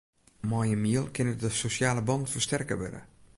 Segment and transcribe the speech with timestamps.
[0.51, 3.01] Mei in miel kinne de sosjale bannen fersterke wurde.